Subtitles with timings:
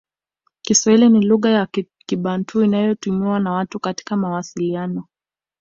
[0.61, 1.67] Kiswahili ni lugha ya
[2.05, 5.03] Kibantu inayotumiwa na watu katika mawasiliano